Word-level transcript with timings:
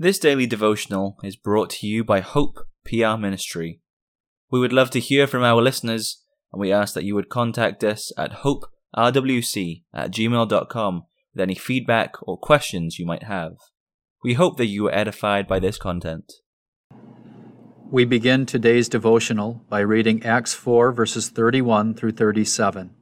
This 0.00 0.20
daily 0.20 0.46
devotional 0.46 1.18
is 1.24 1.34
brought 1.34 1.70
to 1.70 1.88
you 1.88 2.04
by 2.04 2.20
Hope 2.20 2.60
PR 2.84 3.16
Ministry. 3.18 3.80
We 4.48 4.60
would 4.60 4.72
love 4.72 4.90
to 4.92 5.00
hear 5.00 5.26
from 5.26 5.42
our 5.42 5.60
listeners, 5.60 6.22
and 6.52 6.60
we 6.60 6.70
ask 6.70 6.94
that 6.94 7.02
you 7.02 7.16
would 7.16 7.28
contact 7.28 7.82
us 7.82 8.12
at 8.16 8.44
hoperwc 8.44 9.82
at 9.92 10.12
gmail.com 10.12 11.02
with 11.34 11.42
any 11.42 11.56
feedback 11.56 12.14
or 12.22 12.38
questions 12.38 13.00
you 13.00 13.06
might 13.06 13.24
have. 13.24 13.54
We 14.22 14.34
hope 14.34 14.56
that 14.58 14.66
you 14.66 14.84
were 14.84 14.94
edified 14.94 15.48
by 15.48 15.58
this 15.58 15.78
content. 15.78 16.32
We 17.90 18.04
begin 18.04 18.46
today's 18.46 18.88
devotional 18.88 19.64
by 19.68 19.80
reading 19.80 20.24
Acts 20.24 20.54
4, 20.54 20.92
verses 20.92 21.28
31 21.28 21.94
through 21.94 22.12
37. 22.12 22.94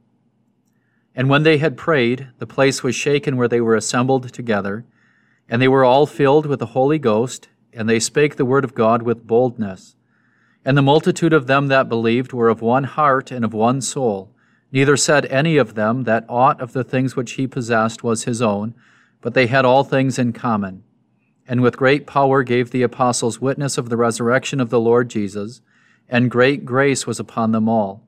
And 1.13 1.29
when 1.29 1.43
they 1.43 1.59
had 1.59 1.77
prayed, 1.77 2.29
the 2.39 2.47
place 2.47 2.81
was 2.81 2.95
shaken 2.95 3.37
where 3.37 3.47
they 3.47 3.61
were 3.61 3.75
assembled 3.75 4.33
together 4.33 4.87
and 5.49 5.61
they 5.61 5.67
were 5.67 5.85
all 5.85 6.05
filled 6.05 6.45
with 6.45 6.59
the 6.59 6.67
Holy 6.67 6.99
Ghost, 6.99 7.47
and 7.73 7.87
they 7.87 7.99
spake 7.99 8.35
the 8.35 8.45
word 8.45 8.63
of 8.63 8.75
God 8.75 9.01
with 9.03 9.27
boldness. 9.27 9.95
And 10.65 10.77
the 10.77 10.81
multitude 10.81 11.33
of 11.33 11.47
them 11.47 11.67
that 11.67 11.87
believed 11.87 12.33
were 12.33 12.49
of 12.49 12.61
one 12.61 12.83
heart 12.83 13.31
and 13.31 13.45
of 13.45 13.53
one 13.53 13.81
soul. 13.81 14.31
Neither 14.71 14.97
said 14.97 15.25
any 15.27 15.55
of 15.57 15.75
them 15.75 16.03
that 16.03 16.25
aught 16.27 16.59
of 16.59 16.73
the 16.73 16.83
things 16.83 17.15
which 17.15 17.33
he 17.33 17.47
possessed 17.47 18.03
was 18.03 18.25
his 18.25 18.41
own, 18.41 18.73
but 19.21 19.33
they 19.33 19.47
had 19.47 19.63
all 19.63 19.83
things 19.83 20.19
in 20.19 20.33
common. 20.33 20.83
And 21.47 21.61
with 21.61 21.77
great 21.77 22.05
power 22.05 22.43
gave 22.43 22.71
the 22.71 22.83
apostles 22.83 23.39
witness 23.39 23.77
of 23.77 23.89
the 23.89 23.95
resurrection 23.95 24.59
of 24.59 24.69
the 24.69 24.79
Lord 24.81 25.09
Jesus, 25.09 25.61
and 26.09 26.31
great 26.31 26.65
grace 26.65 27.07
was 27.07 27.19
upon 27.19 27.53
them 27.53 27.69
all. 27.69 28.03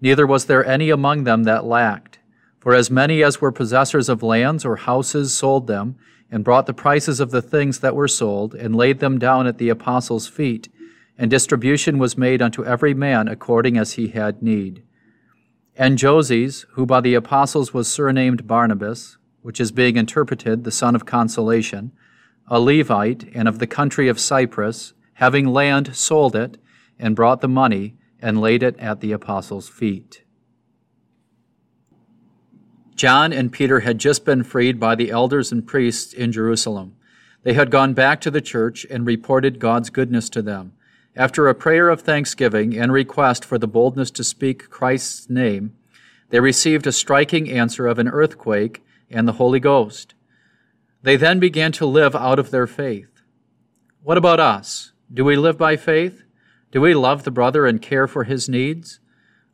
Neither 0.00 0.26
was 0.26 0.44
there 0.44 0.64
any 0.66 0.90
among 0.90 1.24
them 1.24 1.44
that 1.44 1.64
lacked. 1.64 2.18
For 2.60 2.74
as 2.74 2.90
many 2.90 3.22
as 3.22 3.40
were 3.40 3.52
possessors 3.52 4.08
of 4.08 4.22
lands 4.22 4.64
or 4.64 4.76
houses 4.76 5.34
sold 5.34 5.66
them, 5.66 5.96
and 6.34 6.42
brought 6.42 6.66
the 6.66 6.74
prices 6.74 7.20
of 7.20 7.30
the 7.30 7.40
things 7.40 7.78
that 7.78 7.94
were 7.94 8.08
sold, 8.08 8.56
and 8.56 8.74
laid 8.74 8.98
them 8.98 9.20
down 9.20 9.46
at 9.46 9.58
the 9.58 9.68
apostles' 9.68 10.26
feet, 10.26 10.68
and 11.16 11.30
distribution 11.30 11.96
was 11.96 12.18
made 12.18 12.42
unto 12.42 12.64
every 12.64 12.92
man 12.92 13.28
according 13.28 13.78
as 13.78 13.92
he 13.92 14.08
had 14.08 14.42
need. 14.42 14.82
And 15.76 15.96
Joses, 15.96 16.66
who 16.72 16.86
by 16.86 17.00
the 17.02 17.14
apostles 17.14 17.72
was 17.72 17.86
surnamed 17.86 18.48
Barnabas, 18.48 19.16
which 19.42 19.60
is 19.60 19.70
being 19.70 19.96
interpreted 19.96 20.64
the 20.64 20.72
son 20.72 20.96
of 20.96 21.06
consolation, 21.06 21.92
a 22.48 22.58
Levite, 22.58 23.30
and 23.32 23.46
of 23.46 23.60
the 23.60 23.68
country 23.68 24.08
of 24.08 24.18
Cyprus, 24.18 24.92
having 25.14 25.46
land, 25.46 25.94
sold 25.94 26.34
it, 26.34 26.58
and 26.98 27.14
brought 27.14 27.42
the 27.42 27.48
money, 27.48 27.94
and 28.20 28.40
laid 28.40 28.64
it 28.64 28.76
at 28.80 29.00
the 29.00 29.12
apostles' 29.12 29.68
feet. 29.68 30.24
John 32.94 33.32
and 33.32 33.52
Peter 33.52 33.80
had 33.80 33.98
just 33.98 34.24
been 34.24 34.44
freed 34.44 34.78
by 34.78 34.94
the 34.94 35.10
elders 35.10 35.50
and 35.50 35.66
priests 35.66 36.12
in 36.12 36.30
Jerusalem. 36.30 36.96
They 37.42 37.54
had 37.54 37.70
gone 37.70 37.92
back 37.92 38.20
to 38.22 38.30
the 38.30 38.40
church 38.40 38.86
and 38.88 39.06
reported 39.06 39.58
God's 39.58 39.90
goodness 39.90 40.28
to 40.30 40.42
them. 40.42 40.72
After 41.16 41.48
a 41.48 41.54
prayer 41.54 41.88
of 41.88 42.00
thanksgiving 42.00 42.76
and 42.76 42.92
request 42.92 43.44
for 43.44 43.58
the 43.58 43.68
boldness 43.68 44.10
to 44.12 44.24
speak 44.24 44.70
Christ's 44.70 45.28
name, 45.28 45.74
they 46.30 46.40
received 46.40 46.86
a 46.86 46.92
striking 46.92 47.50
answer 47.50 47.86
of 47.86 47.98
an 47.98 48.08
earthquake 48.08 48.82
and 49.10 49.28
the 49.28 49.34
Holy 49.34 49.60
Ghost. 49.60 50.14
They 51.02 51.16
then 51.16 51.38
began 51.38 51.70
to 51.72 51.86
live 51.86 52.16
out 52.16 52.38
of 52.38 52.50
their 52.50 52.66
faith. 52.66 53.10
What 54.02 54.18
about 54.18 54.40
us? 54.40 54.92
Do 55.12 55.24
we 55.24 55.36
live 55.36 55.58
by 55.58 55.76
faith? 55.76 56.22
Do 56.72 56.80
we 56.80 56.94
love 56.94 57.24
the 57.24 57.30
brother 57.30 57.66
and 57.66 57.80
care 57.80 58.08
for 58.08 58.24
his 58.24 58.48
needs? 58.48 59.00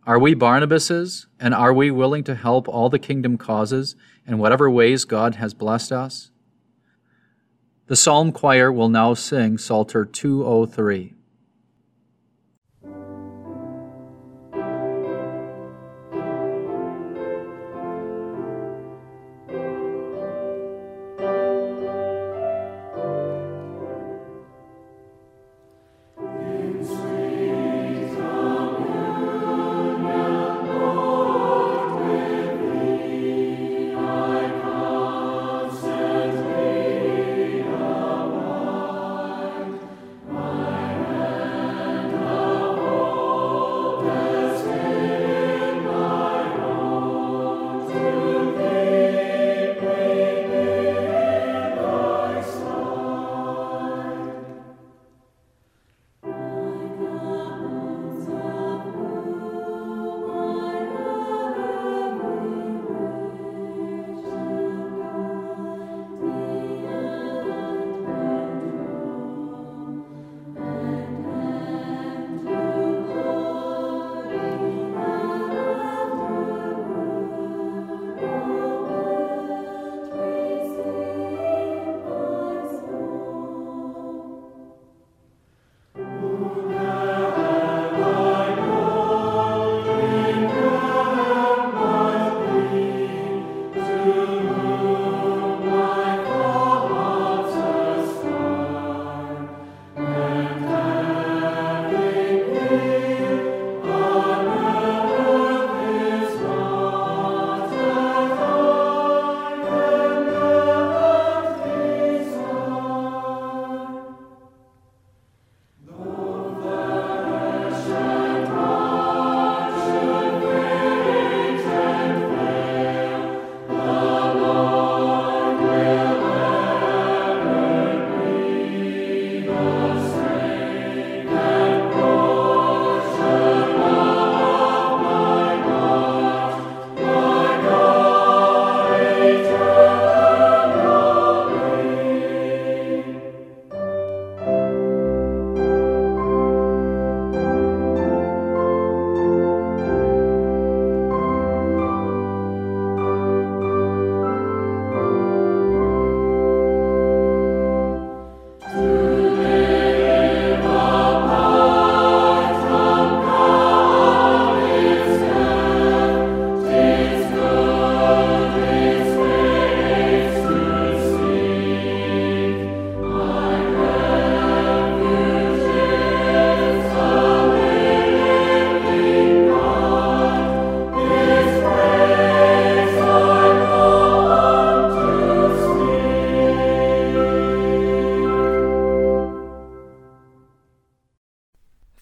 Are 0.07 0.19
we 0.19 0.35
Barnabases, 0.35 1.27
and 1.39 1.55
are 1.55 1.75
we 1.75 1.91
willing 1.91 2.25
to 2.25 2.35
help 2.35 2.69
all 2.69 2.89
the 2.89 2.99
kingdom 2.99 3.37
causes 3.37 3.97
in 4.27 4.39
whatever 4.39 4.71
ways 4.71 5.05
God 5.05 5.35
has 5.35 5.53
blessed 5.53 5.93
us? 5.93 6.31
The 7.87 7.97
Psalm 7.97 8.33
Choir 8.33 8.73
will 8.73 8.89
now 8.89 9.15
sing 9.15 9.59
Psalter 9.59 10.05
203. 10.07 11.15